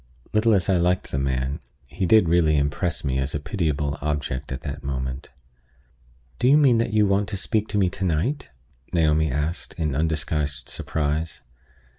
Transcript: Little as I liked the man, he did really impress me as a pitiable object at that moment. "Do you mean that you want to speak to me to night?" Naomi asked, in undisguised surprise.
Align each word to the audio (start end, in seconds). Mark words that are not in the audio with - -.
Little 0.33 0.55
as 0.55 0.67
I 0.67 0.77
liked 0.77 1.11
the 1.11 1.19
man, 1.19 1.59
he 1.85 2.07
did 2.07 2.27
really 2.27 2.57
impress 2.57 3.03
me 3.03 3.19
as 3.19 3.35
a 3.35 3.39
pitiable 3.39 3.99
object 4.01 4.51
at 4.51 4.61
that 4.63 4.83
moment. 4.83 5.29
"Do 6.39 6.47
you 6.47 6.57
mean 6.57 6.79
that 6.79 6.91
you 6.91 7.05
want 7.05 7.29
to 7.29 7.37
speak 7.37 7.67
to 7.67 7.77
me 7.77 7.87
to 7.91 8.03
night?" 8.05 8.49
Naomi 8.93 9.29
asked, 9.31 9.75
in 9.77 9.93
undisguised 9.93 10.69
surprise. 10.69 11.43